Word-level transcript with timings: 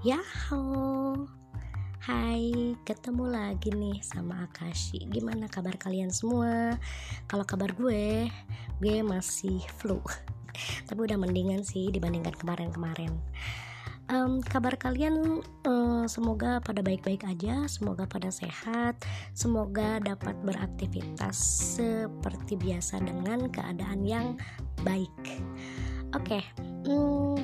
Yahoo 0.00 1.28
Hai, 2.00 2.72
ketemu 2.88 3.28
lagi 3.28 3.68
nih 3.68 4.00
sama 4.00 4.48
Akashi. 4.48 5.04
Gimana 5.12 5.44
kabar 5.44 5.76
kalian 5.76 6.08
semua? 6.08 6.80
Kalau 7.28 7.44
kabar 7.44 7.76
gue, 7.76 8.24
gue 8.80 8.96
masih 9.04 9.60
flu. 9.76 10.00
Tapi 10.88 10.96
udah 10.96 11.20
mendingan 11.20 11.60
sih 11.60 11.92
dibandingkan 11.92 12.32
kemarin-kemarin. 12.32 13.12
Um, 14.08 14.40
Kabar 14.40 14.80
kalian 14.80 15.44
um, 15.68 16.08
semoga 16.08 16.64
pada 16.64 16.82
baik-baik 16.82 17.22
aja 17.30 17.70
Semoga 17.70 18.10
pada 18.10 18.26
sehat 18.26 18.98
Semoga 19.38 20.02
dapat 20.02 20.34
beraktivitas 20.42 21.38
seperti 21.78 22.58
biasa 22.58 23.04
dengan 23.04 23.52
keadaan 23.52 24.02
yang 24.02 24.34
baik. 24.82 25.14
Oke, 26.16 26.40
okay, 26.40 26.44
um, 26.90 27.38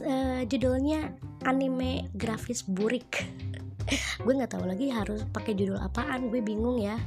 uh, 0.00 0.40
judulnya 0.48 1.25
anime 1.44 2.08
grafis 2.16 2.64
burik. 2.64 3.28
Gue 4.24 4.32
nggak 4.34 4.56
tahu 4.56 4.66
lagi 4.66 4.90
harus 4.90 5.22
pakai 5.30 5.54
judul 5.54 5.78
apaan 5.78 6.26
gue 6.26 6.42
bingung 6.42 6.82
ya. 6.82 6.98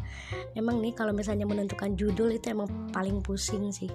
Emang 0.55 0.79
nih 0.79 0.95
kalau 0.95 1.11
misalnya 1.11 1.43
menentukan 1.43 1.99
judul 1.99 2.31
itu 2.31 2.55
emang 2.55 2.71
paling 2.95 3.19
pusing 3.19 3.67
sih. 3.73 3.91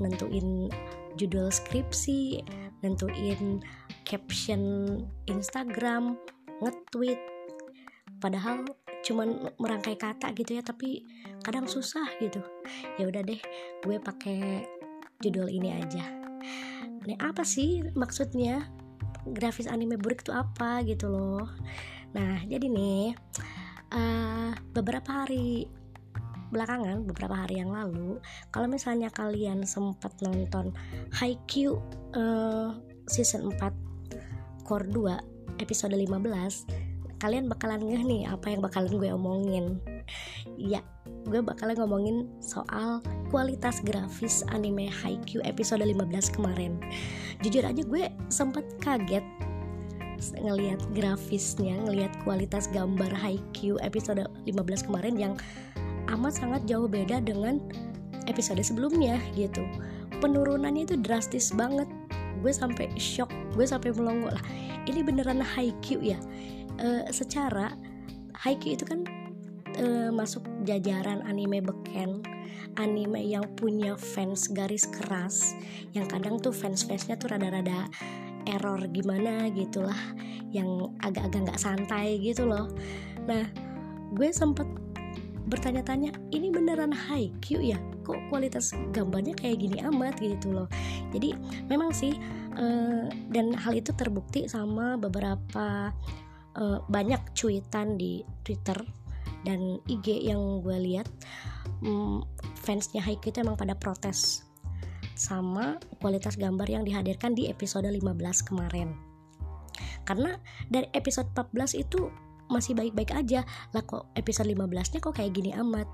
Nentuin 0.00 0.72
judul 1.20 1.52
skripsi 1.52 2.40
nentuin 2.84 3.64
caption 4.04 4.62
Instagram 5.24 6.20
nge-tweet. 6.60 7.20
Padahal 8.20 8.64
cuman 9.04 9.52
merangkai 9.60 10.00
kata 10.00 10.32
gitu 10.32 10.60
ya 10.60 10.62
tapi 10.64 11.04
kadang 11.44 11.68
susah 11.68 12.08
gitu. 12.20 12.40
Ya 13.00 13.08
udah 13.08 13.24
deh 13.24 13.40
gue 13.84 13.96
pakai 14.00 14.64
judul 15.20 15.48
ini 15.48 15.72
aja. 15.76 16.04
Nih 17.04 17.20
apa 17.20 17.44
sih 17.44 17.84
maksudnya 17.96 18.64
grafis 19.32 19.70
anime 19.70 19.96
burik 19.96 20.24
itu 20.24 20.32
apa 20.32 20.84
gitu 20.84 21.08
loh. 21.08 21.48
Nah 22.12 22.44
jadi 22.44 22.66
nih 22.68 23.16
uh, 23.94 24.52
beberapa 24.74 25.24
hari 25.24 25.68
belakangan 26.54 27.02
beberapa 27.02 27.34
hari 27.34 27.58
yang 27.58 27.74
lalu 27.74 28.22
kalau 28.54 28.70
misalnya 28.70 29.10
kalian 29.10 29.66
sempat 29.66 30.14
nonton 30.22 30.70
Haikyuu 31.10 31.82
uh, 32.14 32.70
season 33.10 33.50
4 33.50 34.62
core 34.62 34.86
2 34.86 35.58
episode 35.58 35.98
15 35.98 37.18
kalian 37.18 37.50
bakalan 37.50 37.82
ngeh 37.82 38.02
nih 38.06 38.22
apa 38.30 38.54
yang 38.54 38.62
bakalan 38.62 38.94
gue 38.94 39.10
omongin 39.10 39.82
ya 40.60 40.80
gue 41.24 41.40
bakalan 41.40 41.76
ngomongin 41.76 42.16
soal 42.40 43.00
kualitas 43.32 43.80
grafis 43.82 44.44
anime 44.52 44.88
Haikyuu 44.88 45.40
episode 45.44 45.82
15 45.82 46.34
kemarin. 46.36 46.78
Jujur 47.40 47.64
aja 47.64 47.82
gue 47.82 48.12
sempet 48.28 48.64
kaget 48.80 49.24
ngelihat 50.40 50.80
grafisnya 50.94 51.76
ngelihat 51.84 52.14
kualitas 52.22 52.70
gambar 52.72 53.10
Haikyuu 53.12 53.76
episode 53.82 54.24
15 54.46 54.86
kemarin 54.88 55.14
yang 55.18 55.34
amat 56.12 56.38
sangat 56.38 56.62
jauh 56.68 56.86
beda 56.86 57.20
dengan 57.20 57.60
episode 58.30 58.60
sebelumnya 58.64 59.20
gitu. 59.36 59.64
Penurunannya 60.22 60.88
itu 60.88 60.96
drastis 61.00 61.52
banget. 61.52 61.88
Gue 62.40 62.52
sampai 62.52 62.92
shock 63.00 63.32
gue 63.56 63.64
sampai 63.64 63.92
melongo 63.96 64.28
lah. 64.32 64.44
Ini 64.84 65.00
beneran 65.00 65.40
Haikyuu 65.40 66.04
ya? 66.04 66.18
E, 66.76 67.08
secara 67.08 67.72
Haikyuu 68.36 68.76
itu 68.76 68.84
kan 68.84 69.08
uh, 69.80 70.10
masuk 70.14 70.44
jajaran 70.66 71.24
anime 71.24 71.60
beken 71.64 72.22
anime 72.78 73.22
yang 73.22 73.46
punya 73.54 73.94
fans 73.94 74.50
garis 74.50 74.86
keras 74.90 75.54
yang 75.94 76.10
kadang 76.10 76.42
tuh 76.42 76.50
fans-fansnya 76.50 77.14
tuh 77.14 77.30
rada-rada 77.30 77.86
error 78.50 78.80
gimana 78.90 79.48
gitulah 79.54 79.96
yang 80.54 80.94
agak-agak 81.02 81.50
nggak 81.50 81.60
santai 81.60 82.18
gitu 82.22 82.46
loh. 82.46 82.70
Nah 83.26 83.46
gue 84.14 84.30
sempet 84.30 84.66
bertanya-tanya 85.44 86.14
ini 86.32 86.48
beneran 86.48 86.94
high 86.94 87.28
Q 87.42 87.60
ya? 87.60 87.78
Kok 88.04 88.32
kualitas 88.32 88.72
gambarnya 88.92 89.34
kayak 89.36 89.60
gini 89.60 89.78
amat? 89.84 90.20
gitu 90.20 90.52
loh. 90.52 90.68
Jadi 91.10 91.34
memang 91.68 91.90
sih 91.90 92.14
uh, 92.56 93.06
dan 93.32 93.52
hal 93.56 93.74
itu 93.74 93.92
terbukti 93.96 94.46
sama 94.46 94.96
beberapa 95.00 95.90
uh, 96.56 96.78
banyak 96.86 97.34
cuitan 97.34 97.98
di 97.98 98.22
Twitter 98.44 99.03
dan 99.44 99.78
IG 99.86 100.24
yang 100.24 100.64
gue 100.64 100.76
lihat 100.80 101.08
hmm, 101.84 102.24
fansnya 102.58 103.04
Haikyuu 103.04 103.30
itu 103.30 103.38
emang 103.44 103.60
pada 103.60 103.76
protes 103.76 104.44
sama 105.14 105.78
kualitas 106.02 106.34
gambar 106.34 106.66
yang 106.66 106.82
dihadirkan 106.82 107.38
di 107.38 107.46
episode 107.46 107.86
15 107.86 108.02
kemarin. 108.50 108.98
Karena 110.02 110.36
dari 110.66 110.90
episode 110.92 111.30
14 111.32 111.80
itu 111.86 112.10
masih 112.50 112.74
baik-baik 112.76 113.14
aja. 113.14 113.46
Lah 113.72 113.82
kok 113.86 114.10
episode 114.18 114.50
15 114.50 114.68
nya 114.68 114.98
kok 114.98 115.14
kayak 115.14 115.32
gini 115.32 115.54
amat? 115.54 115.86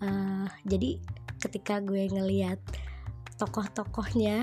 Uh, 0.00 0.48
jadi 0.64 0.98
ketika 1.38 1.78
gue 1.84 2.08
ngeliat 2.08 2.58
tokoh-tokohnya 3.38 4.42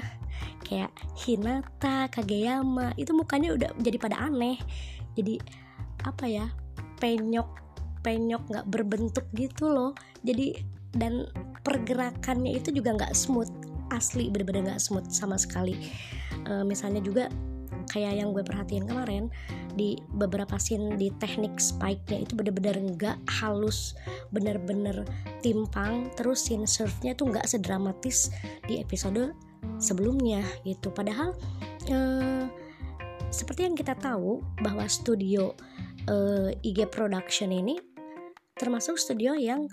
kayak 0.64 0.92
Hinata, 1.20 2.08
Kageyama 2.08 2.96
itu 2.96 3.12
mukanya 3.12 3.58
udah 3.58 3.70
jadi 3.82 3.98
pada 4.00 4.22
aneh. 4.22 4.62
Jadi 5.18 5.42
apa 6.06 6.30
ya 6.30 6.46
penyok 7.02 7.65
penyok 8.06 8.46
nggak 8.54 8.68
berbentuk 8.70 9.26
gitu 9.34 9.66
loh. 9.66 9.92
Jadi 10.22 10.62
dan 10.94 11.26
pergerakannya 11.66 12.62
itu 12.62 12.70
juga 12.70 12.94
nggak 12.94 13.18
smooth. 13.18 13.50
Asli 13.90 14.30
bener-bener 14.30 14.70
nggak 14.70 14.82
smooth 14.82 15.10
sama 15.10 15.42
sekali. 15.42 15.90
E, 16.46 16.62
misalnya 16.62 17.02
juga 17.02 17.26
kayak 17.90 18.18
yang 18.22 18.30
gue 18.34 18.42
perhatiin 18.42 18.86
kemarin 18.90 19.30
di 19.78 19.98
beberapa 20.18 20.58
scene 20.58 20.98
di 20.98 21.14
teknik 21.22 21.62
spike-nya 21.62 22.26
itu 22.26 22.34
bener-bener 22.34 22.82
nggak 22.96 23.18
halus 23.42 23.98
bener-bener 24.30 25.02
timpang. 25.42 26.14
Terus 26.14 26.46
scene 26.46 26.70
surf-nya 26.70 27.18
tuh 27.18 27.34
nggak 27.34 27.50
sedramatis 27.50 28.30
di 28.70 28.78
episode 28.78 29.34
sebelumnya 29.82 30.46
gitu. 30.62 30.94
Padahal 30.94 31.34
e, 31.90 31.98
seperti 33.34 33.68
yang 33.68 33.76
kita 33.76 33.98
tahu 34.00 34.40
bahwa 34.64 34.86
studio 34.88 35.52
uh, 36.10 36.50
IG 36.62 36.88
Production 36.94 37.52
ini 37.52 37.76
termasuk 38.56 38.96
studio 38.96 39.36
yang 39.36 39.68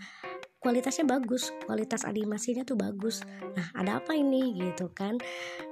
kualitasnya 0.63 1.07
bagus, 1.07 1.51
kualitas 1.67 2.07
animasinya 2.07 2.63
tuh 2.63 2.79
bagus. 2.79 3.23
Nah, 3.55 3.67
ada 3.75 3.99
apa 3.99 4.15
ini 4.15 4.59
gitu 4.59 4.91
kan? 4.95 5.19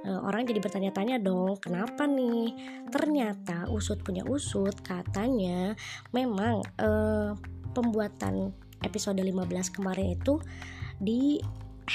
E, 0.03 0.09
orang 0.11 0.43
jadi 0.43 0.59
bertanya-tanya 0.59 1.19
dong, 1.23 1.59
kenapa 1.63 2.07
nih? 2.07 2.51
Ternyata 2.91 3.71
usut 3.71 4.03
punya 4.03 4.27
usut, 4.27 4.75
katanya 4.83 5.75
memang 6.11 6.63
e, 6.75 6.89
pembuatan 7.71 8.51
episode 8.83 9.19
15 9.23 9.75
kemarin 9.75 10.15
itu 10.15 10.39
di 10.99 11.39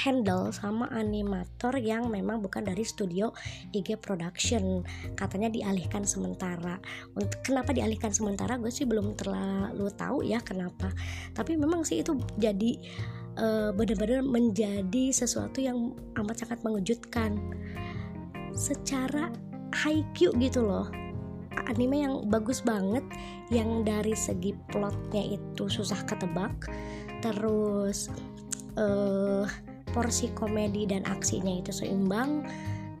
handle 0.05 0.53
sama 0.53 0.85
animator 0.93 1.73
yang 1.81 2.13
memang 2.13 2.37
bukan 2.37 2.61
dari 2.61 2.85
studio 2.85 3.33
IG 3.73 3.97
Production. 3.97 4.85
Katanya 5.17 5.49
dialihkan 5.49 6.05
sementara. 6.05 6.77
Untuk 7.17 7.41
kenapa 7.41 7.73
dialihkan 7.73 8.13
sementara? 8.13 8.61
Gue 8.61 8.69
sih 8.69 8.85
belum 8.85 9.17
terlalu 9.17 9.89
tahu 9.97 10.21
ya 10.21 10.37
kenapa. 10.45 10.93
Tapi 11.33 11.57
memang 11.57 11.81
sih 11.81 12.05
itu 12.05 12.13
jadi 12.37 12.77
uh, 13.41 13.69
benar-benar 13.73 14.21
menjadi 14.21 15.09
sesuatu 15.09 15.57
yang 15.57 15.97
amat 16.21 16.45
sangat 16.45 16.61
mengejutkan. 16.61 17.41
Secara 18.53 19.33
high 19.73 20.05
Q 20.13 20.37
gitu 20.37 20.61
loh. 20.61 20.85
Anime 21.67 22.05
yang 22.05 22.29
bagus 22.29 22.61
banget 22.61 23.03
yang 23.49 23.81
dari 23.81 24.13
segi 24.13 24.53
plotnya 24.69 25.35
itu 25.35 25.65
susah 25.65 26.05
ketebak. 26.05 26.69
Terus 27.19 28.13
uh, 28.77 29.43
porsi 29.97 30.29
komedi 30.37 30.85
dan 30.85 31.01
aksinya 31.09 31.57
itu 31.57 31.73
seimbang 31.73 32.45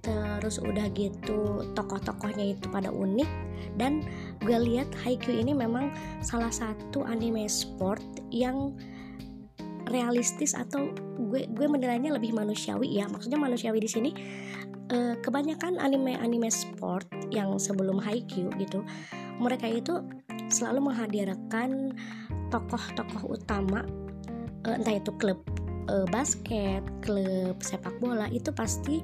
terus 0.01 0.57
udah 0.57 0.89
gitu 0.97 1.67
tokoh-tokohnya 1.77 2.57
itu 2.57 2.65
pada 2.73 2.89
unik 2.89 3.29
dan 3.77 4.01
gue 4.41 4.57
lihat 4.57 4.89
Haikyuu 5.05 5.43
ini 5.43 5.53
memang 5.53 5.93
salah 6.25 6.49
satu 6.49 7.05
anime 7.05 7.45
sport 7.45 8.01
yang 8.33 8.73
realistis 9.91 10.55
atau 10.55 10.91
gue 11.29 11.47
gue 11.47 11.67
menilainya 11.67 12.15
lebih 12.15 12.35
manusiawi. 12.35 12.99
Ya 12.99 13.07
maksudnya 13.07 13.39
manusiawi 13.39 13.79
di 13.83 13.89
sini 13.89 14.11
eh, 14.91 15.15
kebanyakan 15.19 15.79
anime-anime 15.79 16.51
sport 16.51 17.07
yang 17.31 17.55
sebelum 17.59 17.99
Haikyuu 17.99 18.51
gitu 18.61 18.83
mereka 19.37 19.67
itu 19.67 20.01
selalu 20.47 20.91
menghadirkan 20.91 21.91
tokoh-tokoh 22.47 23.35
utama 23.35 23.83
eh, 24.63 24.75
entah 24.79 24.95
itu 24.95 25.11
klub 25.19 25.56
uh, 25.89 26.07
basket, 26.11 26.83
klub 27.03 27.59
sepak 27.63 27.95
bola 27.99 28.27
itu 28.29 28.51
pasti 28.53 29.01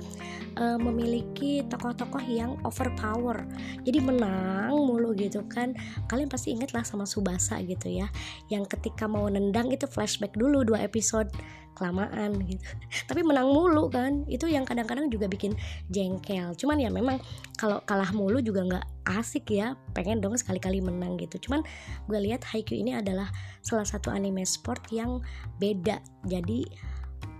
uh, 0.60 0.78
memiliki 0.80 1.64
tokoh-tokoh 1.68 2.24
yang 2.24 2.60
overpower. 2.68 3.44
Jadi 3.84 4.00
menang 4.04 4.72
mulu 4.76 5.16
gitu 5.16 5.44
kan. 5.50 5.74
Kalian 6.08 6.30
pasti 6.30 6.54
inget 6.54 6.72
lah 6.76 6.86
sama 6.86 7.08
Subasa 7.08 7.60
gitu 7.64 7.90
ya. 7.90 8.08
Yang 8.52 8.78
ketika 8.78 9.10
mau 9.10 9.26
nendang 9.28 9.72
itu 9.72 9.88
flashback 9.90 10.36
dulu 10.36 10.64
dua 10.64 10.84
episode 10.86 11.32
kelamaan 11.74 12.40
gitu. 12.46 12.64
Tapi 13.10 13.22
menang 13.26 13.50
mulu 13.50 13.90
kan. 13.90 14.24
Itu 14.30 14.48
yang 14.48 14.64
kadang-kadang 14.64 15.10
juga 15.10 15.28
bikin 15.28 15.58
jengkel. 15.90 16.54
Cuman 16.56 16.78
ya 16.80 16.90
memang 16.94 17.20
kalau 17.60 17.82
kalah 17.84 18.10
mulu 18.16 18.40
juga 18.40 18.64
nggak 18.64 18.86
asik 19.20 19.52
ya. 19.54 19.76
Pengen 19.98 20.22
dong 20.22 20.38
sekali-kali 20.38 20.80
menang 20.80 21.20
gitu. 21.20 21.50
Cuman 21.50 21.66
gue 22.08 22.20
lihat 22.22 22.46
Haikyuu 22.48 22.80
ini 22.80 22.98
adalah 22.98 23.28
salah 23.60 23.86
satu 23.86 24.14
anime 24.14 24.46
sport 24.48 24.88
yang 24.94 25.20
beda. 25.60 26.00
Jadi 26.24 26.66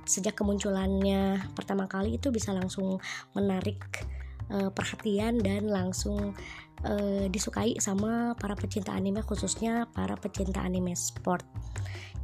sejak 0.04 0.36
kemunculannya 0.36 1.40
pertama 1.56 1.88
kali 1.88 2.20
itu 2.20 2.28
bisa 2.28 2.52
langsung 2.52 3.00
menarik 3.32 3.80
uh, 4.52 4.70
perhatian 4.72 5.40
dan 5.40 5.72
langsung 5.72 6.36
uh, 6.84 7.26
disukai 7.32 7.80
sama 7.80 8.36
para 8.36 8.56
pecinta 8.58 8.92
anime 8.92 9.24
khususnya 9.24 9.88
para 9.96 10.20
pecinta 10.20 10.60
anime 10.60 10.96
sport 10.98 11.48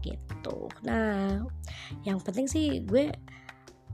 gitu. 0.01 0.72
Nah, 0.86 1.44
yang 2.07 2.19
penting 2.24 2.48
sih 2.48 2.84
gue 2.86 3.12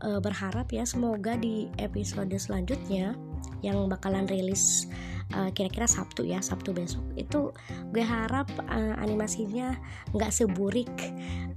uh, 0.04 0.19
berharap 0.19 0.69
ya 0.74 0.84
semoga 0.84 1.38
di 1.40 1.72
episode 1.80 2.34
selanjutnya 2.36 3.16
yang 3.63 3.90
bakalan 3.90 4.30
rilis 4.30 4.86
kira 5.25 5.52
kira-kira 5.52 5.88
Sabtu 5.90 6.22
ya 6.22 6.40
Sabtu 6.40 6.69
besok 6.72 7.02
itu 7.18 7.50
gue 7.90 8.06
harap 8.06 8.46
uh, 8.69 8.96
animasinya 9.02 9.74
nggak 10.13 10.31
seburik 10.31 10.92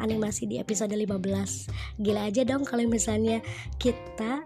animasi 0.01 0.49
di 0.49 0.57
episode 0.57 0.97
15 0.97 2.01
gila 2.01 2.33
aja 2.33 2.43
dong 2.49 2.65
kalau 2.65 2.89
misalnya 2.89 3.45
kita 3.77 4.41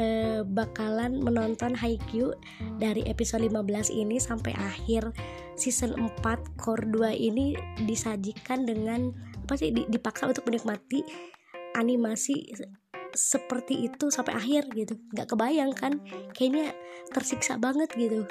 uh, 0.00 0.40
bakalan 0.48 1.20
menonton 1.20 1.76
Haikyuu 1.76 2.34
dari 2.80 3.04
episode 3.04 3.44
15 3.44 3.92
ini 3.92 4.16
sampai 4.16 4.56
akhir 4.56 5.12
season 5.54 5.94
4 6.24 6.58
core 6.58 6.88
2 6.88 7.14
ini 7.14 7.54
disajikan 7.84 8.64
dengan 8.64 9.12
apa 9.44 9.60
sih 9.60 9.68
dipaksa 9.70 10.24
untuk 10.24 10.48
menikmati 10.48 11.04
animasi 11.76 12.48
seperti 13.14 13.86
itu 13.86 14.10
sampai 14.10 14.34
akhir 14.34 14.72
gitu. 14.74 14.98
Nggak 15.14 15.36
kebayang 15.36 15.72
kan 15.76 16.02
kayaknya 16.34 16.74
tersiksa 17.12 17.60
banget 17.60 17.92
gitu. 17.94 18.26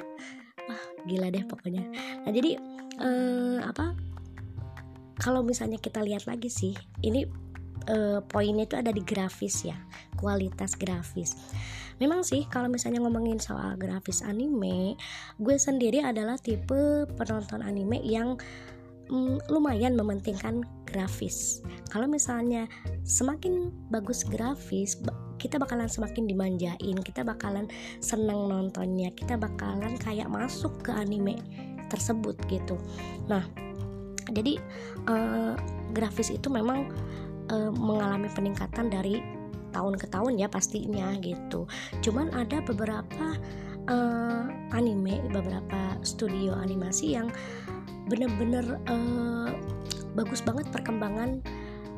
Wah 0.68 0.82
gila 1.08 1.32
deh 1.32 1.44
pokoknya. 1.46 1.86
Nah 2.26 2.32
jadi 2.34 2.60
uh, 3.00 3.58
apa 3.64 3.96
kalau 5.22 5.40
misalnya 5.46 5.80
kita 5.80 6.02
lihat 6.04 6.26
lagi 6.26 6.50
sih 6.52 6.74
ini 7.00 7.24
uh, 7.88 8.20
poinnya 8.26 8.68
itu 8.68 8.76
ada 8.76 8.90
di 8.92 9.00
grafis 9.00 9.64
ya 9.64 9.76
kualitas 10.18 10.76
grafis. 10.76 11.38
Memang 12.02 12.26
sih 12.26 12.42
kalau 12.50 12.66
misalnya 12.66 12.98
ngomongin 13.06 13.38
soal 13.38 13.78
grafis 13.78 14.20
anime 14.26 14.98
gue 15.38 15.56
sendiri 15.56 16.02
adalah 16.02 16.34
tipe 16.36 17.06
penonton 17.14 17.62
anime 17.62 18.02
yang 18.02 18.34
mm, 19.10 19.50
lumayan 19.50 19.96
mementingkan 19.98 20.62
grafis 20.86 21.60
kalau 21.90 22.06
misalnya 22.06 22.68
semakin 23.02 23.72
bagus 23.90 24.24
grafis 24.24 24.98
kita 25.36 25.60
bakalan 25.60 25.90
semakin 25.90 26.24
dimanjain 26.24 26.96
kita 27.02 27.26
bakalan 27.26 27.68
seneng 28.00 28.48
nontonnya 28.48 29.10
kita 29.12 29.34
bakalan 29.34 29.98
kayak 30.00 30.30
masuk 30.30 30.72
ke 30.80 30.90
anime 30.94 31.40
tersebut 31.90 32.38
gitu 32.48 32.78
nah 33.28 33.44
jadi 34.32 34.56
uh, 35.04 35.52
grafis 35.92 36.32
itu 36.32 36.48
memang 36.48 36.88
uh, 37.52 37.70
mengalami 37.74 38.32
peningkatan 38.32 38.88
dari 38.88 39.20
tahun 39.74 39.98
ke 39.98 40.06
tahun 40.08 40.38
ya 40.38 40.46
pastinya 40.46 41.12
gitu. 41.18 41.66
Cuman 42.00 42.30
ada 42.32 42.62
beberapa 42.62 43.36
uh, 43.90 44.46
anime, 44.72 45.18
beberapa 45.34 45.98
studio 46.06 46.54
animasi 46.54 47.18
yang 47.18 47.28
bener-bener 48.08 48.80
uh, 48.88 49.50
bagus 50.14 50.40
banget 50.44 50.68
perkembangan 50.70 51.40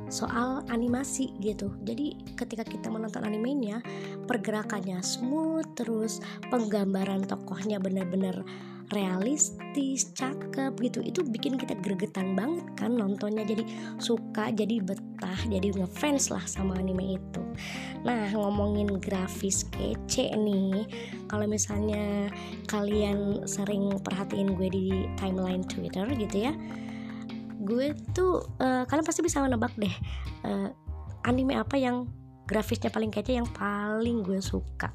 soal 0.07 0.63
animasi 0.71 1.35
gitu. 1.43 1.75
Jadi 1.83 2.15
ketika 2.39 2.63
kita 2.63 2.87
menonton 2.91 3.27
animenya, 3.27 3.83
pergerakannya 4.31 5.03
smooth, 5.03 5.67
terus 5.75 6.23
penggambaran 6.47 7.27
tokohnya 7.27 7.83
bener-bener 7.83 8.47
realistis, 8.93 10.13
cakep 10.15 10.75
gitu. 10.83 11.03
Itu 11.03 11.21
bikin 11.27 11.59
kita 11.59 11.75
gregetan 11.83 12.39
banget 12.39 12.67
kan 12.79 12.95
nontonnya. 12.95 13.43
Jadi 13.43 13.67
suka, 13.99 14.51
jadi 14.55 14.83
betah, 14.83 15.41
jadi 15.49 15.75
ngefans 15.75 16.31
lah 16.31 16.45
sama 16.47 16.79
anime 16.79 17.19
itu. 17.19 17.43
Nah, 18.07 18.31
ngomongin 18.35 19.03
grafis 19.03 19.67
kece 19.75 20.35
nih. 20.37 20.87
Kalau 21.27 21.47
misalnya 21.51 22.31
kalian 22.71 23.49
sering 23.49 23.99
perhatiin 24.03 24.55
gue 24.55 24.69
di 24.71 24.87
timeline 25.19 25.67
Twitter 25.67 26.07
gitu 26.15 26.51
ya 26.51 26.55
gue 27.67 27.99
tuh 28.15 28.47
uh, 28.63 28.87
kalian 28.87 29.03
pasti 29.03 29.27
bisa 29.27 29.43
menebak 29.43 29.75
deh 29.75 29.93
uh, 30.47 30.71
anime 31.27 31.59
apa 31.59 31.75
yang 31.75 32.07
grafisnya 32.47 32.95
paling 32.95 33.11
kece 33.11 33.35
yang 33.35 33.49
paling 33.51 34.23
gue 34.23 34.39
suka 34.39 34.95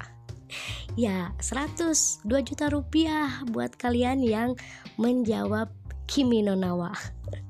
ya 1.00 1.32
102 1.40 2.28
juta 2.28 2.66
rupiah 2.72 3.44
buat 3.52 3.76
kalian 3.76 4.24
yang 4.24 4.56
menjawab 5.00 5.72
Kimi 6.12 6.44
no 6.44 6.60
Nawa. 6.60 6.92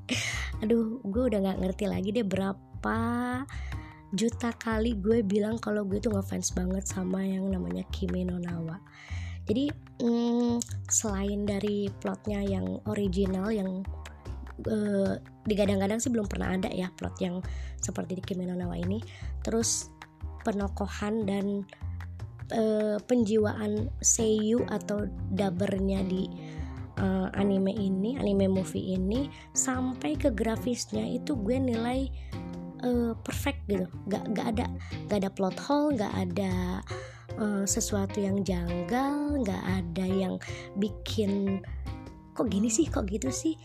Aduh 0.62 1.02
gue 1.02 1.22
udah 1.32 1.38
nggak 1.42 1.58
ngerti 1.66 1.84
lagi 1.90 2.14
deh 2.14 2.22
berapa 2.22 2.98
juta 4.12 4.54
kali 4.54 4.94
gue 5.00 5.24
bilang 5.24 5.58
kalau 5.58 5.82
gue 5.82 5.98
tuh 5.98 6.12
ngefans 6.14 6.54
banget 6.54 6.84
sama 6.86 7.24
yang 7.26 7.50
namanya 7.50 7.82
Kimi 7.90 8.22
no 8.22 8.38
Nawa. 8.38 8.78
Jadi 9.42 9.74
mm, 9.98 10.62
selain 10.86 11.42
dari 11.42 11.90
plotnya 11.98 12.38
yang 12.46 12.78
original 12.86 13.50
yang 13.50 13.82
uh, 14.70 15.18
digadang-gadang 15.46 15.98
sih 15.98 16.12
belum 16.12 16.30
pernah 16.30 16.54
ada 16.54 16.70
ya 16.70 16.90
plot 16.94 17.18
yang 17.18 17.42
seperti 17.82 18.18
di 18.18 18.22
Kimi 18.22 18.46
Nawa 18.46 18.78
ini 18.78 19.02
terus 19.42 19.90
penokohan 20.46 21.26
dan 21.26 21.66
uh, 22.52 22.96
penjiwaan 23.08 23.88
seiyu 23.98 24.62
atau 24.68 25.08
dabernya 25.32 26.04
di 26.04 26.28
uh, 27.00 27.28
anime 27.34 27.72
ini 27.72 28.20
anime 28.20 28.48
movie 28.52 28.94
ini 28.94 29.32
sampai 29.56 30.14
ke 30.16 30.28
grafisnya 30.30 31.02
itu 31.02 31.34
gue 31.34 31.56
nilai 31.56 32.08
uh, 32.84 33.16
perfect 33.24 33.64
gitu. 33.66 33.88
Gak, 34.08 34.36
gak 34.36 34.46
ada 34.56 34.66
gak 35.08 35.18
ada 35.24 35.30
plot 35.32 35.56
hole 35.58 35.96
gak 35.96 36.12
ada 36.12 36.84
uh, 37.40 37.64
sesuatu 37.64 38.20
yang 38.20 38.44
janggal 38.44 39.40
gak 39.42 39.62
ada 39.64 40.04
yang 40.04 40.36
bikin 40.76 41.64
kok 42.36 42.48
gini 42.52 42.68
sih? 42.68 42.88
Kok 42.88 43.08
gitu 43.08 43.32
sih 43.32 43.56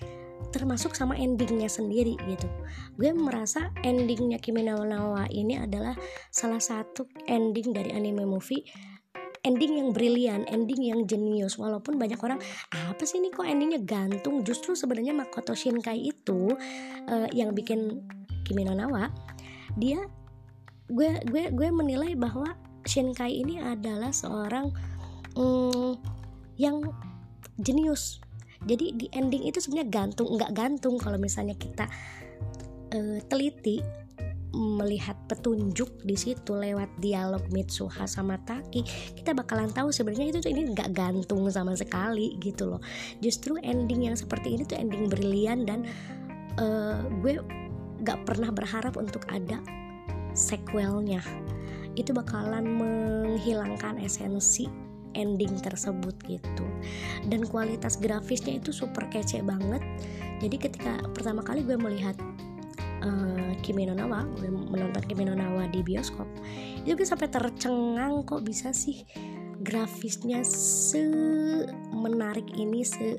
termasuk 0.53 0.95
sama 0.95 1.17
endingnya 1.19 1.67
sendiri 1.67 2.15
gitu 2.29 2.47
gue 2.95 3.11
merasa 3.13 3.69
endingnya 3.83 4.39
Kimi 4.39 4.63
no 4.63 4.81
Nawa 4.81 5.27
ini 5.29 5.59
adalah 5.59 5.93
salah 6.31 6.61
satu 6.61 7.09
ending 7.27 7.75
dari 7.75 7.91
anime 7.91 8.23
movie 8.23 8.63
ending 9.47 9.79
yang 9.79 9.89
brilian, 9.95 10.44
ending 10.51 10.91
yang 10.91 11.07
jenius. 11.07 11.56
Walaupun 11.56 11.95
banyak 11.95 12.19
orang 12.19 12.35
apa 12.75 12.99
sih 13.07 13.23
ini 13.23 13.31
kok 13.31 13.47
endingnya 13.47 13.79
gantung? 13.79 14.44
Justru 14.44 14.75
sebenarnya 14.75 15.15
Makoto 15.15 15.56
Shinkai 15.56 16.03
itu 16.03 16.51
uh, 17.07 17.27
yang 17.31 17.56
bikin 17.56 18.03
Kimi 18.44 18.67
no 18.67 18.75
Nawa, 18.75 19.07
dia 19.79 20.03
gue 20.91 21.23
gue 21.27 21.44
gue 21.56 21.69
menilai 21.71 22.15
bahwa 22.19 22.59
Shinkai 22.83 23.39
ini 23.44 23.59
adalah 23.63 24.11
seorang 24.11 24.71
um, 25.39 25.95
yang 26.59 26.83
jenius 27.59 28.19
jadi 28.66 28.85
di 28.95 29.06
ending 29.14 29.45
itu 29.45 29.61
sebenarnya 29.61 29.90
gantung 29.90 30.33
nggak 30.33 30.52
gantung 30.56 30.95
kalau 30.97 31.19
misalnya 31.21 31.54
kita 31.54 31.85
uh, 32.95 33.19
teliti 33.28 33.83
melihat 34.57 35.14
petunjuk 35.28 36.02
di 36.07 36.16
situ 36.16 36.56
lewat 36.56 36.87
dialog 36.97 37.44
Mitsuha 37.52 38.07
sama 38.07 38.40
Taki 38.42 38.81
kita 39.14 39.35
bakalan 39.35 39.69
tahu 39.69 39.92
sebenarnya 39.92 40.33
itu 40.33 40.40
tuh 40.40 40.52
ini 40.52 40.71
nggak 40.71 40.95
gantung 40.95 41.45
sama 41.52 41.76
sekali 41.76 42.40
gitu 42.40 42.76
loh. 42.76 42.81
Justru 43.19 43.59
ending 43.61 44.07
yang 44.07 44.16
seperti 44.16 44.56
ini 44.56 44.64
tuh 44.64 44.80
ending 44.80 45.11
brilian 45.11 45.68
dan 45.68 45.83
uh, 46.57 47.04
gue 47.21 47.37
nggak 48.02 48.23
pernah 48.23 48.49
berharap 48.49 48.95
untuk 48.95 49.28
ada 49.30 49.59
sequelnya. 50.31 51.21
Itu 51.97 52.14
bakalan 52.14 52.66
menghilangkan 52.78 53.99
esensi 54.02 54.69
ending 55.16 55.56
tersebut 55.61 56.16
gitu. 56.28 56.66
Dan 57.28 57.45
kualitas 57.47 58.02
grafisnya 58.02 58.59
itu 58.59 58.73
super 58.73 59.07
kece 59.07 59.45
banget. 59.45 59.83
Jadi 60.44 60.56
ketika 60.57 60.99
pertama 61.14 61.42
kali 61.45 61.64
gue 61.64 61.78
melihat 61.80 62.18
uh, 63.02 63.52
Kimi 63.61 63.90
no 63.90 63.97
Nawa 63.97 64.26
gue 64.37 64.49
menonton 64.49 65.04
Kimi 65.06 65.26
no 65.26 65.33
Nawa 65.33 65.69
di 65.69 65.81
bioskop 65.81 66.30
itu 66.85 66.94
gue 66.94 67.07
sampai 67.07 67.28
tercengang 67.28 68.21
kok 68.23 68.45
bisa 68.45 68.69
sih 68.69 69.02
grafisnya 69.66 70.45
se 70.45 71.02
menarik 71.90 72.45
ini 72.56 72.85
se 72.85 73.18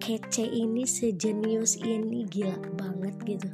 kece 0.00 0.42
ini 0.42 0.88
sejenius 0.88 1.76
ini 1.78 2.24
gila 2.26 2.56
banget 2.74 3.14
gitu. 3.28 3.48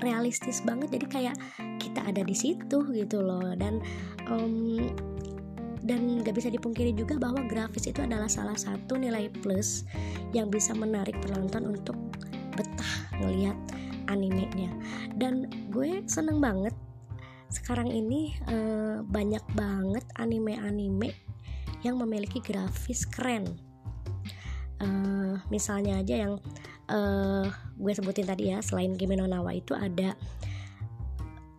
Realistis 0.00 0.64
banget 0.64 0.96
jadi 0.96 1.06
kayak 1.06 1.36
kita 1.76 2.00
ada 2.02 2.24
di 2.24 2.32
situ 2.32 2.82
gitu 2.90 3.20
loh. 3.20 3.52
Dan 3.54 3.84
um, 4.32 4.90
dan 5.80 6.20
gak 6.20 6.36
bisa 6.36 6.52
dipungkiri 6.52 6.92
juga 6.92 7.16
bahwa 7.16 7.44
grafis 7.48 7.88
itu 7.88 8.04
adalah 8.04 8.28
salah 8.28 8.56
satu 8.56 9.00
nilai 9.00 9.32
plus 9.40 9.88
yang 10.36 10.52
bisa 10.52 10.76
menarik 10.76 11.16
penonton 11.24 11.72
untuk 11.76 11.96
betah 12.54 12.94
ngelihat 13.20 13.56
animenya. 14.10 14.68
Dan 15.16 15.48
gue 15.70 16.04
seneng 16.04 16.42
banget 16.42 16.74
sekarang 17.50 17.90
ini 17.90 18.36
uh, 18.46 19.02
banyak 19.02 19.42
banget 19.58 20.06
anime-anime 20.18 21.10
yang 21.82 21.98
memiliki 21.98 22.38
grafis 22.38 23.08
keren. 23.08 23.46
Uh, 24.80 25.36
misalnya 25.52 26.00
aja 26.00 26.28
yang 26.28 26.34
uh, 26.88 27.46
gue 27.76 27.92
sebutin 27.92 28.28
tadi 28.28 28.52
ya 28.52 28.60
selain 28.60 28.96
Kimi 28.96 29.16
no 29.16 29.26
itu 29.52 29.72
ada 29.76 30.16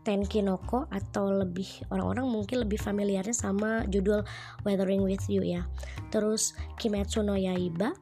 Tenkinoko 0.02 0.90
atau 0.90 1.30
lebih 1.30 1.86
orang-orang 1.94 2.26
mungkin 2.26 2.66
lebih 2.66 2.82
familiarnya 2.82 3.38
sama 3.38 3.86
judul 3.86 4.26
Weathering 4.66 5.06
with 5.06 5.26
You 5.30 5.46
ya. 5.46 5.70
Terus 6.10 6.58
Kimetsu 6.82 7.22
no 7.22 7.38
Yaiba, 7.38 7.94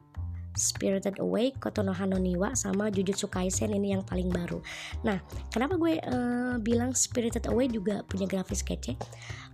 Spirited 0.56 1.22
Away, 1.22 1.54
Kotono 1.56 1.94
Hanoniwa 1.94 2.58
sama 2.58 2.90
Jujutsu 2.90 3.30
Kaisen 3.30 3.70
ini 3.70 3.94
yang 3.94 4.02
paling 4.02 4.32
baru. 4.32 4.58
Nah, 5.06 5.22
kenapa 5.54 5.78
gue 5.78 6.00
uh, 6.02 6.58
bilang 6.58 6.96
Spirited 6.96 7.46
Away 7.46 7.70
juga 7.70 8.02
punya 8.08 8.26
grafis 8.26 8.66
kece? 8.66 8.98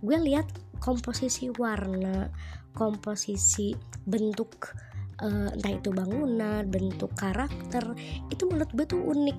Gue 0.01 0.17
lihat 0.17 0.49
komposisi 0.81 1.53
warna, 1.53 2.33
komposisi 2.73 3.77
bentuk 4.09 4.73
uh, 5.21 5.49
entah 5.53 5.73
itu 5.73 5.89
bangunan, 5.93 6.65
bentuk 6.65 7.13
karakter, 7.17 7.93
itu 8.29 8.43
menurut 8.49 8.69
gue 8.73 8.85
tuh 8.85 9.01
unik 9.01 9.37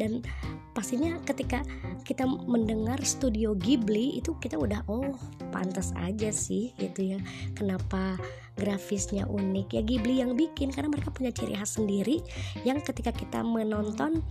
dan 0.00 0.24
pastinya 0.72 1.20
ketika 1.28 1.60
kita 2.02 2.24
mendengar 2.24 2.96
studio 3.04 3.52
Ghibli 3.52 4.16
itu 4.18 4.32
kita 4.40 4.56
udah 4.56 4.80
oh 4.88 5.14
pantas 5.52 5.92
aja 6.00 6.32
sih 6.32 6.72
gitu 6.80 7.16
ya. 7.16 7.18
Kenapa 7.52 8.16
grafisnya 8.56 9.28
unik? 9.28 9.68
Ya 9.76 9.82
Ghibli 9.84 10.24
yang 10.24 10.34
bikin 10.34 10.72
karena 10.72 10.88
mereka 10.88 11.12
punya 11.12 11.30
ciri 11.30 11.54
khas 11.56 11.76
sendiri 11.76 12.24
yang 12.64 12.80
ketika 12.80 13.12
kita 13.12 13.44
menonton 13.44 14.24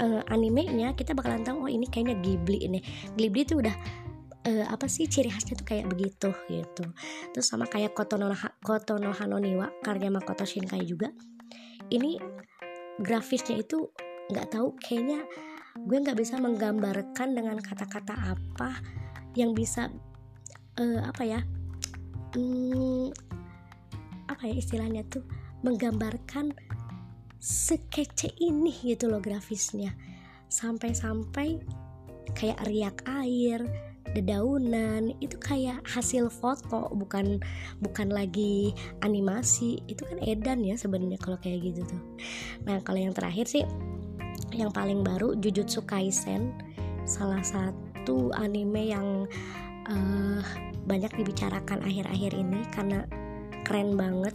uh, 0.00 0.22
animenya 0.30 0.94
kita 0.94 1.12
bakalan 1.12 1.42
tahu 1.42 1.66
oh 1.66 1.70
ini 1.70 1.90
kayaknya 1.90 2.16
Ghibli 2.22 2.58
ini 2.62 2.78
Ghibli 3.18 3.42
itu 3.42 3.58
udah 3.58 3.74
uh, 4.46 4.66
apa 4.70 4.86
sih 4.86 5.10
ciri 5.10 5.28
khasnya 5.28 5.58
tuh 5.58 5.66
kayak 5.66 5.90
begitu 5.90 6.30
gitu. 6.46 6.84
Terus 7.34 7.46
sama 7.46 7.66
kayak 7.66 7.92
Kotono 7.92 8.30
Kotono 8.62 9.10
Hanoniwa 9.10 9.82
karya 9.82 10.08
Makoto 10.14 10.46
Shinkai 10.46 10.86
juga 10.86 11.10
ini 11.90 12.18
grafisnya 12.98 13.60
itu 13.60 13.92
nggak 14.32 14.48
tahu 14.50 14.74
kayaknya 14.82 15.22
gue 15.76 15.98
nggak 16.00 16.18
bisa 16.18 16.40
menggambarkan 16.40 17.36
dengan 17.36 17.60
kata-kata 17.60 18.16
apa 18.36 18.80
yang 19.36 19.52
bisa 19.52 19.92
uh, 20.80 21.00
apa 21.04 21.22
ya 21.22 21.40
hmm, 22.34 23.12
apa 24.26 24.42
ya 24.48 24.54
istilahnya 24.56 25.04
tuh 25.06 25.22
menggambarkan 25.64 26.52
sekece 27.40 28.34
ini 28.42 28.74
gitu 28.82 29.06
loh 29.06 29.22
grafisnya. 29.22 29.94
Sampai-sampai 30.50 31.62
kayak 32.34 32.58
riak 32.66 32.98
air 33.06 33.62
dedaunan 34.14 35.12
itu 35.18 35.36
kayak 35.36 35.82
hasil 35.84 36.32
foto 36.32 36.88
bukan 36.94 37.38
bukan 37.82 38.08
lagi 38.10 38.74
animasi. 39.02 39.78
Itu 39.86 40.06
kan 40.06 40.18
edan 40.22 40.66
ya 40.66 40.74
sebenarnya 40.74 41.22
kalau 41.22 41.38
kayak 41.38 41.70
gitu 41.72 41.86
tuh. 41.86 42.02
Nah 42.66 42.82
kalau 42.82 42.98
yang 42.98 43.14
terakhir 43.14 43.46
sih 43.46 43.62
yang 44.56 44.72
paling 44.72 45.04
baru 45.04 45.36
Jujutsu 45.36 45.84
Kaisen 45.84 46.56
salah 47.06 47.44
satu 47.44 48.34
anime 48.34 48.90
yang 48.90 49.28
uh, 49.86 50.42
banyak 50.86 51.12
dibicarakan 51.14 51.82
akhir-akhir 51.82 52.32
ini 52.34 52.60
karena 52.74 53.04
keren 53.66 53.98
banget 53.98 54.34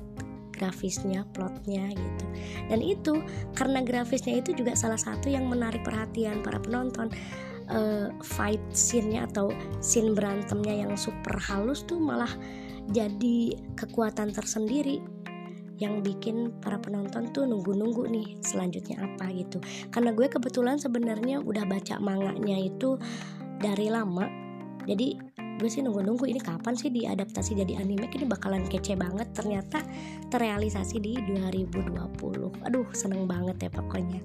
grafisnya, 0.51 1.25
plotnya 1.33 1.89
gitu. 1.89 2.25
Dan 2.69 2.79
itu 2.85 3.13
karena 3.57 3.81
grafisnya 3.81 4.37
itu 4.37 4.53
juga 4.53 4.77
salah 4.77 4.99
satu 4.99 5.25
yang 5.31 5.49
menarik 5.49 5.81
perhatian 5.81 6.45
para 6.45 6.61
penonton. 6.61 7.09
Uh, 7.71 8.11
fight 8.19 8.59
scene-nya 8.75 9.31
atau 9.31 9.55
scene 9.79 10.11
berantemnya 10.11 10.83
yang 10.83 10.99
super 10.99 11.39
halus 11.39 11.87
tuh 11.87 12.03
malah 12.03 12.27
jadi 12.91 13.55
kekuatan 13.79 14.35
tersendiri 14.35 14.99
yang 15.81 16.05
bikin 16.05 16.53
para 16.61 16.77
penonton 16.77 17.33
tuh 17.33 17.49
nunggu-nunggu 17.49 18.05
nih 18.05 18.37
selanjutnya 18.45 19.01
apa 19.01 19.33
gitu. 19.33 19.57
Karena 19.89 20.13
gue 20.13 20.29
kebetulan 20.29 20.77
sebenarnya 20.77 21.41
udah 21.41 21.65
baca 21.65 21.97
manganya 21.97 22.61
itu 22.61 23.01
dari 23.57 23.89
lama 23.89 24.41
jadi 24.85 25.13
gue 25.61 25.69
sih 25.69 25.85
nunggu-nunggu 25.85 26.25
ini 26.25 26.41
kapan 26.41 26.73
sih 26.73 26.89
diadaptasi 26.89 27.53
jadi 27.53 27.85
anime 27.85 28.09
ini 28.09 28.25
bakalan 28.25 28.65
kece 28.65 28.97
banget. 28.97 29.29
Ternyata 29.33 29.85
terrealisasi 30.33 30.97
di 30.97 31.13
2020 31.21 32.65
aduh 32.65 32.87
seneng 32.93 33.29
banget 33.29 33.69
ya 33.69 33.69
pokoknya. 33.69 34.21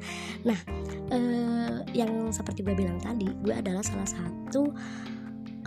Nah 0.49 0.59
eh, 1.13 1.77
yang 1.93 2.33
seperti 2.33 2.65
gue 2.65 2.73
bilang 2.73 2.97
tadi 3.01 3.29
gue 3.45 3.53
adalah 3.53 3.85
salah 3.85 4.09
satu 4.09 4.73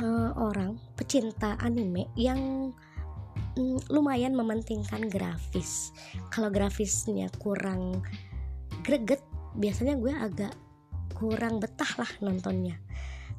eh, 0.02 0.32
orang 0.38 0.74
pecinta 0.98 1.54
anime 1.62 2.10
yang 2.18 2.74
mm, 3.60 3.92
lumayan 3.92 4.32
mementingkan 4.32 5.12
grafis. 5.12 5.92
Kalau 6.32 6.48
grafisnya 6.48 7.28
kurang 7.44 8.00
greget 8.88 9.20
biasanya 9.60 10.00
gue 10.00 10.14
agak 10.16 10.54
kurang 11.12 11.60
betah 11.60 11.92
lah 12.00 12.12
nontonnya. 12.24 12.80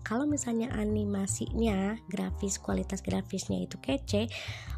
Kalau 0.04 0.24
misalnya 0.28 0.72
animasinya 0.76 1.96
grafis 2.08 2.60
kualitas 2.60 3.00
grafisnya 3.00 3.64
itu 3.64 3.80
kece 3.80 4.28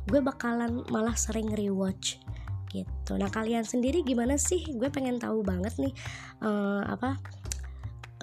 gue 0.06 0.20
bakalan 0.22 0.82
malah 0.90 1.14
sering 1.18 1.50
rewatch 1.50 2.22
gitu. 2.70 3.12
Nah 3.20 3.28
kalian 3.28 3.66
sendiri 3.66 4.00
gimana 4.02 4.40
sih? 4.40 4.64
Gue 4.78 4.88
pengen 4.88 5.20
tahu 5.20 5.44
banget 5.44 5.76
nih 5.78 5.94
uh, 6.42 6.86
apa 6.88 7.20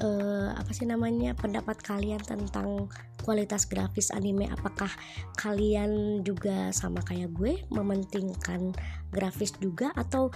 uh, 0.02 0.56
apa 0.56 0.72
sih 0.72 0.88
namanya 0.88 1.36
pendapat 1.36 1.80
kalian 1.84 2.20
tentang 2.24 2.88
kualitas 3.24 3.68
grafis 3.68 4.10
anime? 4.12 4.48
Apakah 4.50 4.90
kalian 5.38 6.24
juga 6.24 6.72
sama 6.72 7.04
kayak 7.04 7.36
gue 7.36 7.64
mementingkan 7.70 8.74
grafis 9.12 9.54
juga? 9.60 9.92
Atau 9.94 10.32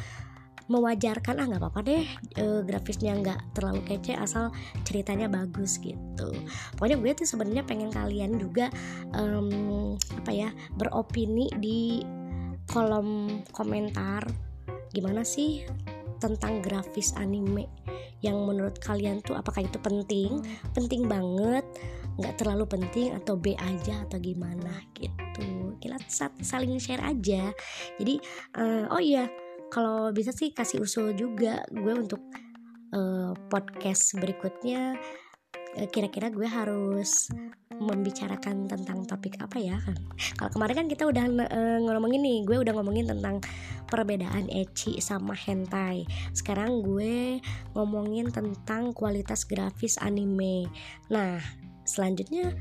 mewajarkan 0.71 1.43
ah 1.43 1.45
nggak 1.51 1.59
apa-apa 1.59 1.81
deh 1.83 2.07
e, 2.39 2.45
grafisnya 2.63 3.19
nggak 3.19 3.51
terlalu 3.51 3.83
kece 3.83 4.15
asal 4.15 4.47
ceritanya 4.87 5.27
bagus 5.27 5.75
gitu. 5.83 6.31
Pokoknya 6.79 6.97
gue 7.03 7.11
tuh 7.19 7.27
sebenarnya 7.27 7.67
pengen 7.67 7.91
kalian 7.91 8.39
juga 8.39 8.71
um, 9.11 9.99
apa 10.23 10.31
ya 10.31 10.49
beropini 10.79 11.51
di 11.59 11.99
kolom 12.71 13.43
komentar 13.51 14.23
gimana 14.95 15.27
sih 15.27 15.67
tentang 16.23 16.63
grafis 16.63 17.11
anime 17.19 17.67
yang 18.23 18.39
menurut 18.47 18.79
kalian 18.79 19.19
tuh 19.19 19.35
apakah 19.35 19.67
itu 19.67 19.75
penting? 19.83 20.39
Penting 20.71 21.11
banget 21.11 21.67
nggak 22.15 22.39
terlalu 22.39 22.63
penting 22.69 23.11
atau 23.11 23.35
B 23.35 23.57
aja 23.59 24.07
atau 24.07 24.17
gimana 24.23 24.79
gitu. 24.95 25.75
Kita 25.83 25.99
saling 26.39 26.79
share 26.79 27.03
aja. 27.03 27.51
Jadi 27.99 28.15
uh, 28.55 28.87
oh 28.87 29.03
iya 29.03 29.27
kalau 29.67 30.13
bisa 30.15 30.31
sih 30.31 30.55
kasih 30.55 30.85
usul 30.85 31.17
juga 31.17 31.65
gue 31.73 31.93
untuk 31.97 32.21
uh, 32.93 33.33
podcast 33.49 34.15
berikutnya 34.21 34.95
kira-kira 35.89 36.29
gue 36.29 36.45
harus 36.45 37.33
membicarakan 37.73 38.69
tentang 38.69 39.03
topik 39.09 39.41
apa 39.41 39.57
ya? 39.57 39.77
Kan 39.81 39.97
kalau 40.37 40.51
kemarin 40.53 40.85
kan 40.85 40.87
kita 40.87 41.03
udah 41.09 41.25
uh, 41.49 41.79
ngomongin 41.81 42.21
nih 42.21 42.39
gue 42.45 42.57
udah 42.61 42.73
ngomongin 42.77 43.09
tentang 43.09 43.41
perbedaan 43.89 44.49
ecchi 44.53 45.01
sama 45.01 45.33
hentai. 45.33 46.05
Sekarang 46.31 46.85
gue 46.85 47.41
ngomongin 47.73 48.29
tentang 48.29 48.93
kualitas 48.93 49.45
grafis 49.49 49.97
anime. 49.97 50.69
Nah 51.09 51.41
selanjutnya 51.83 52.53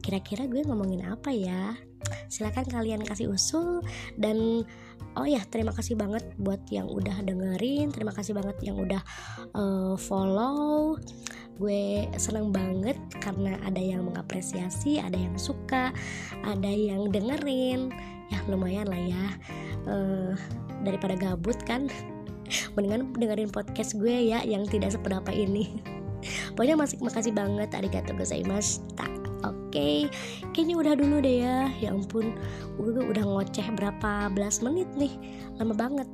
kira-kira 0.00 0.46
gue 0.46 0.62
ngomongin 0.62 1.04
apa 1.10 1.34
ya? 1.34 1.74
Silahkan 2.28 2.68
kalian 2.68 3.02
kasih 3.02 3.32
usul 3.32 3.80
dan 4.20 4.62
oh 5.14 5.26
ya 5.26 5.42
terima 5.46 5.70
kasih 5.70 5.94
banget 5.94 6.22
buat 6.36 6.60
yang 6.68 6.90
udah 6.90 7.22
dengerin 7.22 7.94
terima 7.94 8.10
kasih 8.10 8.34
banget 8.34 8.58
yang 8.66 8.76
udah 8.76 9.02
uh, 9.54 9.94
follow 9.94 10.98
gue 11.58 12.10
seneng 12.18 12.50
banget 12.50 12.98
karena 13.22 13.54
ada 13.62 13.78
yang 13.78 14.06
mengapresiasi 14.10 14.98
ada 14.98 15.14
yang 15.14 15.38
suka 15.38 15.94
ada 16.42 16.70
yang 16.70 17.10
dengerin. 17.14 17.94
Ya 18.32 18.38
lumayan 18.50 18.90
lah 18.90 18.98
ya. 18.98 19.26
Uh, 19.84 20.32
daripada 20.82 21.16
gabut 21.16 21.56
kan 21.64 21.88
mendingan 22.74 23.12
dengerin 23.16 23.52
podcast 23.52 23.96
gue 23.96 24.32
ya 24.34 24.42
yang 24.42 24.66
tidak 24.66 24.92
seberapa 24.96 25.30
ini. 25.30 25.78
Pokoknya 26.56 26.76
masih 26.80 26.98
makasih 27.04 27.32
banget 27.36 27.70
arigato 27.76 28.16
gozaimashita 28.16 29.06
oke. 29.44 29.70
Okay. 29.70 30.08
kayaknya 30.56 30.74
udah 30.80 30.94
dulu 30.96 31.16
deh 31.20 31.36
ya. 31.44 31.68
Ya 31.78 31.92
ampun 31.92 32.34
gue 32.80 33.04
udah 33.04 33.24
ngoceh 33.24 33.66
berapa 33.76 34.32
belas 34.32 34.64
menit 34.64 34.88
nih. 34.96 35.14
Lama 35.60 35.74
banget. 35.76 36.08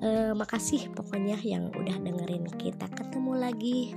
Uh, 0.00 0.32
makasih 0.32 0.88
pokoknya 0.96 1.36
yang 1.44 1.68
udah 1.76 1.96
dengerin 2.00 2.48
kita. 2.56 2.88
Ketemu 2.92 3.32
lagi 3.36 3.92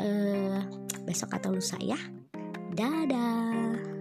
uh, 0.00 0.58
besok 1.04 1.36
atau 1.36 1.54
lusa 1.54 1.78
ya. 1.78 1.98
Dadah 2.74 3.93